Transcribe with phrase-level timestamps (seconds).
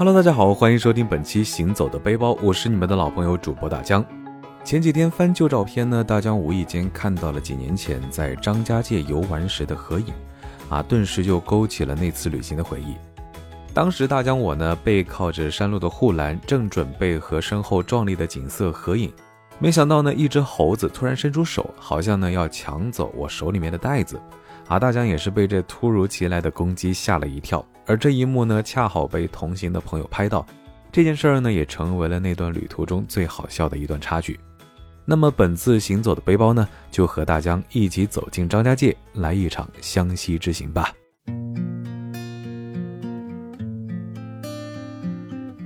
[0.00, 4.02] Hello，大家好，欢迎收听本期《行走的背包》，我是你们的老朋友主播大江。
[4.64, 10.06] 前几天翻旧照片呢，大江无意间看到了几年前在张家界游玩时的合影，
[10.70, 12.96] 啊，顿时就勾起了那次旅行的回忆。
[13.74, 19.12] 当时大江我呢背靠着山路的护栏，正准备和身后壮丽的景色合影，
[19.58, 24.18] 没想到呢，一只猴子突然伸出手，好像呢要抢走我手里面的袋子。
[24.70, 30.46] 啊，大江也是被这突如其来的攻击吓了一跳，而这一幕呢，恰好被同行的朋友拍到，
[30.92, 34.38] 这件事儿呢，也成为了那段旅途中最好笑的一段插曲。
[35.04, 40.92] 那么本次行走的背包呢，就和大江一起走进张家界，来一场湘西之行吧。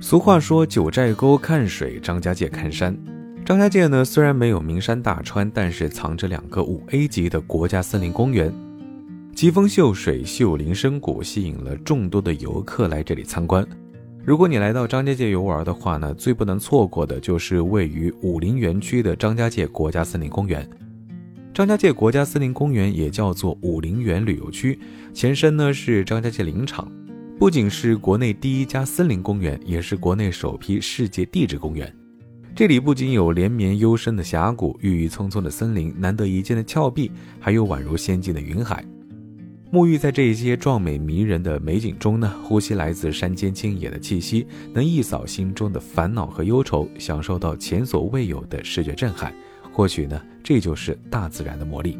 [0.01, 2.97] 俗话说，九寨沟看水，张家界看山。
[3.45, 8.51] 张家界呢，虽然没有名山大川，但是藏着两个五 A 级的国家森林公园。
[9.35, 13.67] 奇峰秀水、秀林深谷，吸引了众多的游客来这里参观。
[14.23, 20.65] 如果你来到张家界游玩的话呢，最不能错过的就是位于武陵园区的张家界国家森林公园。
[21.53, 24.79] 张家界国家森林公园也叫做武陵园旅游区，
[25.13, 26.89] 前身呢是张家界林场，
[27.37, 31.93] 不仅是国内第一家森林公园，也是国内首批世界地质公园。
[32.55, 38.81] 这里不仅有连绵幽深的峡谷、郁郁葱葱的森林、难得一见的峭壁，还有宛如仙境的云海。
[39.71, 49.33] 沐浴在这些壮美迷人的美景中呢，呼吸来自山间清野的气息，能一扫心中的烦恼和忧愁，享受到前所未有的视觉震撼。
[49.73, 51.97] 或许呢，这就是大自然的魔力。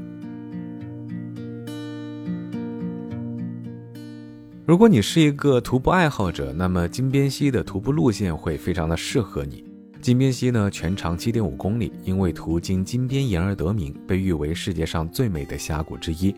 [4.65, 9.65] 如果你是一个徒步爱好者，那么金边溪的徒步路线会非常的适合你。
[9.99, 16.33] 金边溪呢，全长七点五公里，因为途经金边岩而得名，被誉为世界上最美的峡谷之一。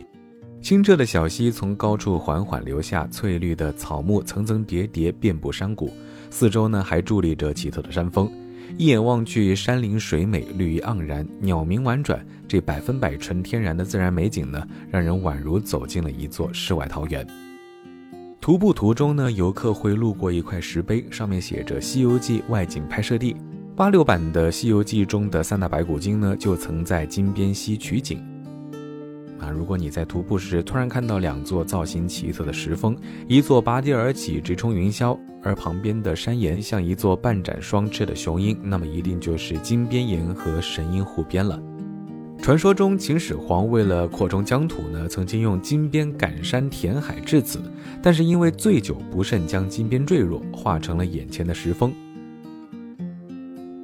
[0.60, 5.90] 清澈的小溪从高处缓缓流下，翠绿的草木层层叠叠遍布山谷，
[6.30, 8.30] 四周呢还伫立着奇特的山峰。
[8.76, 17.26] 一眼望去，山林水美，绿意盎然，鸟鸣婉转，这百分百纯天然的自然美景呢，让人宛如走进了一座世外桃源。
[18.40, 23.34] 徒步途中呢，游客会路过一块石碑，上面写着《西游记》外景拍摄地。
[23.74, 28.22] 八六版的《西游记》中的三打白骨精呢，就曾在金鞭溪取景。
[29.38, 41.60] 啊，如果你在徒步时突然看到两座造型奇特的石峰，一座拔地而起直冲云霄，而旁边的山岩像一座半展双翅的雄鹰，那么一定就是金边岩和神鹰护边了。
[42.40, 47.60] 传说中秦始皇为了扩充疆土呢，曾经用金边赶山填海至此，
[48.00, 51.92] 但是因为醉酒不慎将金边坠落，化成了眼前的石峰。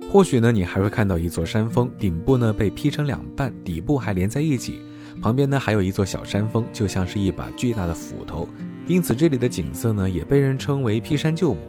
[0.08, 4.78] 或许呢，你还会看到一座山峰，顶部呢被劈成两半，底部还连在一起。
[5.24, 8.46] 旁边呢还有一座小山峰，就像是一把巨大的斧头，
[8.86, 11.60] 因此这里的景色呢也被人称为劈山救母。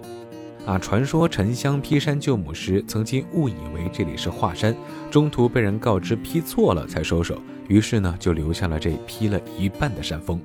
[0.65, 4.75] 啊，传说沉香劈山救母时，曾经误以为这里是华山，
[5.09, 10.37] 中途被人告知劈错了才收手，于是呢就留下了这劈了一半的山峰。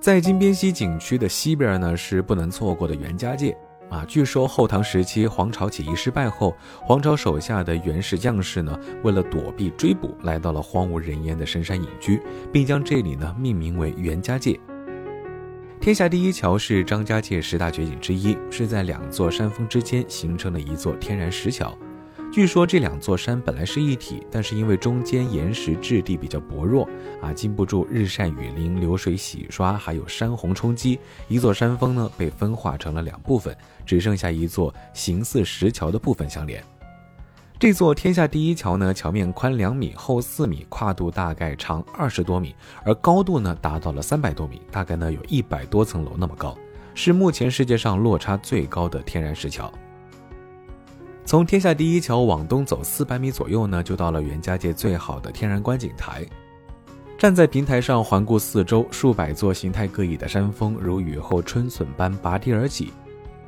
[0.00, 3.54] 在金鞭溪景区的西边呢是不能错过的袁家界。
[3.94, 12.20] 啊，据说后唐时期黄巢起义失败后，黄巢手下的袁氏将士呢，为了躲避追捕，来到了荒无人烟的深山隐居，
[12.52, 14.58] 并将这里呢命名为袁家界。
[15.80, 21.72] 天下第一桥是张家界十大绝景之一，是在两座山峰之间形成了一座天然石桥。
[22.34, 26.84] 据说这两座山本来是一体，但是因为中间岩石质地比较薄弱，
[27.22, 33.56] 啊，经不住日晒雨淋、流水洗刷，还有山洪冲击，一座山峰呢被分化成了两部分，
[33.86, 36.60] 只剩下一座形似石桥的部分相连。
[37.56, 42.52] 这座天下第一桥呢，桥面宽两米，厚四米，跨度大概长二十多米，
[42.84, 46.58] 而高度呢达到了三百多米，大概呢有一百多层楼那么高，
[46.96, 49.72] 是目前世界上落差最高的天然石桥。
[51.26, 56.24] 从天下第一桥往东走四百米左右呢，就到了袁家界最好的天然观景台。
[57.16, 62.92] 站在平台上环顾四周，数百座形态各异的山峰如雨后春笋般拔地而起，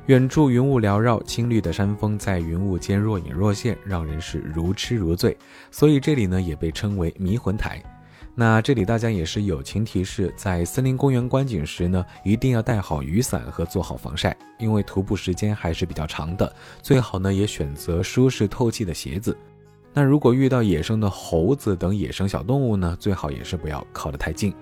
[0.07, 5.37] 远处云雾缭绕，青绿的山峰在云雾间若隐若现，让人是如痴如醉。
[5.69, 7.83] 所以这里呢，也被称为迷魂台。
[8.39, 19.35] 那这里大家也是友情提示，在森林公园观景时呢，一定要带好雨伞和做好防晒，因为徒步时间还是比较长的，最好呢也选择舒适透气的鞋子。
[19.91, 24.53] 那如果遇到野生的猴子等野生小动物呢，最好也是不要靠得太近。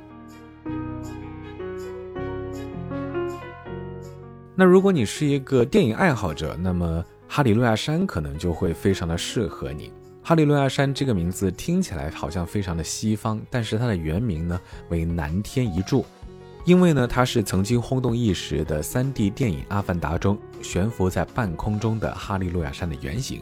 [4.55, 9.91] 那如果你是一个电影爱好者，那么哈里路亚山可能就会非常的适合你。
[10.27, 16.03] 哈利路亚山这个名字听起来好像非常的西方，但是它的原名呢为南天一柱。
[16.63, 23.41] 因为呢，它是曾经轰动一时的 3D 电影《阿凡达》中悬浮在半空中的哈利路亚山的原型。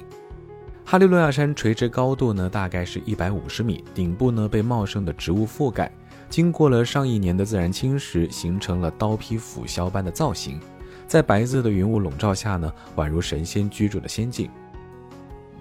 [0.83, 5.89] 哈利路亚山垂直高度呢，大概是一百五十米，顶部呢被茂盛的植物覆盖，
[6.29, 10.59] 经过了上亿年的自然侵蚀，形成了刀劈斧削般的造型。
[11.07, 14.51] 在白色的云雾笼罩下呢，宛如神仙居住的仙境。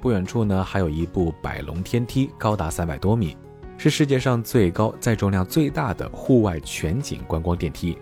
[0.02, 3.37] 不远处呢，还有一部百龙天梯，高达三百多米。
[3.78, 7.96] 是世界上最高、载重量最大的户外全景观光电梯，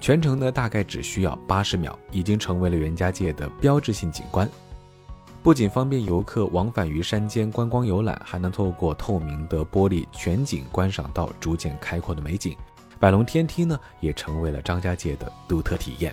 [0.00, 4.50] 全程呢大概只需要八十秒，已经成为了袁家界的标志性景观。
[5.44, 12.56] 不仅方便游客往返于山间观光游览，还能透过透明的玻璃全景观赏到逐渐开阔的美景。
[12.98, 16.12] 百龙天梯呢，也成为了张家界的独特体验。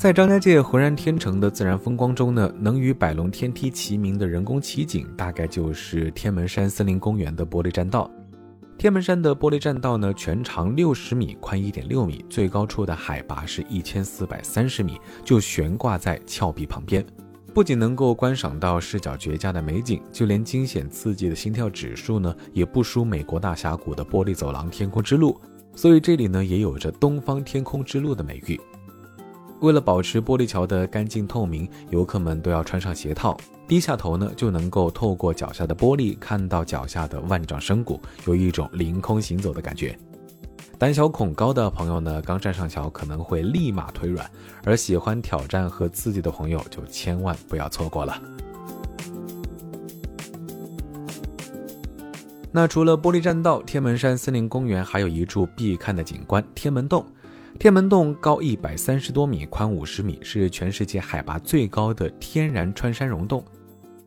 [0.00, 8.10] 在张家界浑然天成的自然风光中呢，能与百龙天梯齐名的人工奇景，大概就是天门山森林公园的玻璃栈道。
[8.78, 17.04] 天门山的玻璃栈道呢，全长六十米，宽一点六米，最高处的海拔是一千四百三十米，就悬挂在峭壁旁边。
[17.52, 25.38] 不仅能够观赏到视角绝佳的美景，就连惊险刺激的心跳指数呢，也不输美国大峡谷的玻璃走廊天空之路。
[25.74, 28.58] 所以这里呢，也有着东方天空之路的美誉。
[29.60, 33.36] 为了保持玻璃桥的干净透明，游客们都要穿上鞋套，
[33.68, 39.96] 低下头呢就能够透过脚下的玻璃看到脚下的万丈深谷，有一种凌空行走的感觉。
[40.78, 44.28] 胆小恐高的朋友呢，刚站上桥可能会立马腿软，
[44.64, 48.18] 而喜欢挑战和刺激的朋友就千万不要错过了。
[52.50, 57.04] 那除了玻璃栈道，天门山森林公园还有一处必看的景观——天门洞。
[57.60, 63.44] 天门洞高一百三十多米，宽五十米，是全世界海拔最高的天然穿山溶洞。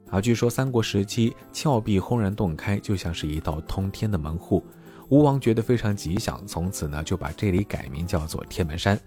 [0.09, 4.65] 啊，据说三国时期峭壁轰然洞开，就像是一道通天的门户。
[5.09, 9.00] 吴王觉得非常吉祥，从此呢就把这里改名叫做天门山。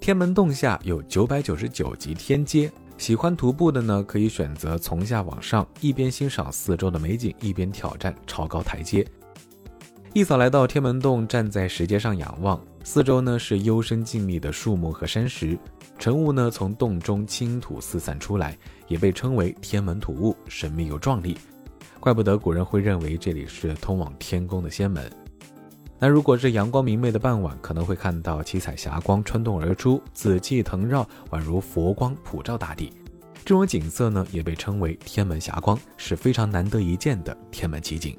[0.00, 2.68] 天门洞下有九百九十九级天阶，
[2.98, 9.06] 喜欢徒步的呢可以选择从下往上，一边欣赏四周的美景，一边挑战超高台阶。
[10.14, 12.60] 一早来到天门洞，站在石阶上仰望。
[12.84, 15.58] 四周呢是幽深静谧的树木和山石，
[15.98, 18.56] 晨雾呢从洞中倾吐四散出来，
[18.88, 21.38] 也被称为天门吐雾，神秘又壮丽。
[22.00, 25.10] 怪不得古人会认为这里是通往天宫的仙门。
[25.98, 32.92] 那如果是阳光明媚的傍晚，可能会看到七彩霞光穿洞而出，紫气腾绕，宛如佛光普照大地。
[33.44, 38.18] 这种景色呢也被称为天门霞光，是非常难得一见的天门奇景。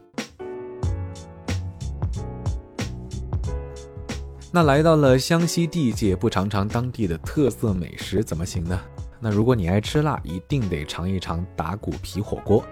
[4.55, 8.79] 那来到了湘西地界，不尝尝当地的特色美食怎么行呢？
[9.19, 12.63] 那如果你爱吃辣，一定得尝一尝打骨皮火锅。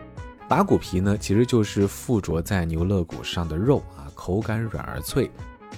[0.47, 5.31] 打骨皮呢，其实就是附着在牛肋骨上的肉啊，口感软而脆，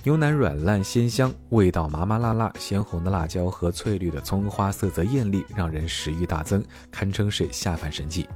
[0.03, 6.61] 牛腩软烂鲜香，味道麻麻辣辣，鲜红的辣椒和翠绿的葱花，色泽艳丽，让人食欲大增，
[6.91, 8.27] 堪称是下饭神器。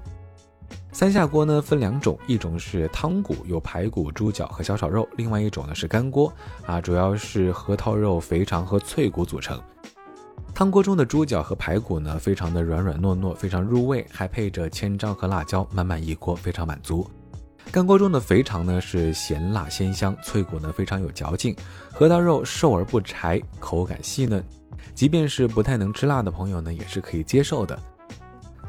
[0.98, 6.34] 三下锅呢分两种，一种是汤骨，有排骨、猪脚和小炒肉；另外一种呢是干锅，
[6.66, 9.62] 啊，主要是核桃肉、肥肠和脆骨组成。
[10.56, 17.08] 汤锅中的猪脚和排骨呢，非常的软软糯糯，非常入味，还配着千张和辣椒，满满一锅，非常满足。
[17.72, 21.56] 干锅中的肥肠呢是咸辣鲜香，脆骨呢非常有嚼劲，
[21.94, 24.44] 核桃肉瘦而不柴，口感细嫩，
[24.96, 27.80] 即便是不太能吃辣的朋友呢，也是可以接受的。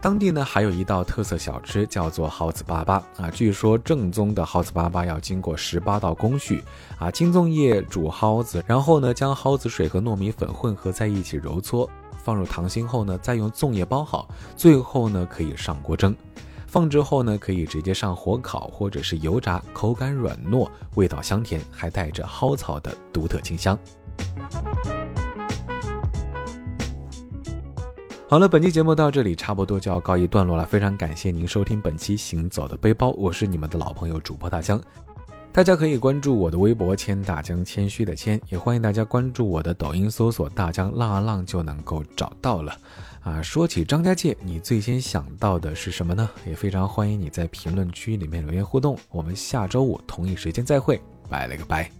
[0.00, 6.62] 当地呢还有一道特色小吃叫做蒿子粑粑啊，据说正宗的蒿子粑粑要经过十八道工序
[6.98, 16.14] 啊，青粽叶煮蒿子，然后呢将蒿子水和糯米粉混合在一起揉搓，放入糖心后呢再用粽叶包好，最后呢可以上锅蒸，
[16.68, 23.76] 放置后呢可以直接上火烤或者是油炸，口感软糯，味道香甜，还带着蒿草的独特清香。
[28.30, 30.66] 好了，本期节目到这里差不多就要告一段落了。
[30.66, 34.78] 非常感谢您收听本期《行走的背包》，我是你们的老朋友主播大江。
[35.50, 42.76] 大家可以关注我的微博“谦大江”，谦虚的谦，也欢迎大家关注我的抖音，搜索“大江浪啊浪”就能够找到了。
[43.22, 46.28] 啊，说起张家界，你最先想到的是什么呢？
[46.46, 48.94] 也非常欢迎你在评论区里面留言互动。
[49.10, 51.90] 我们下周五同一时间再会，拜了个拜。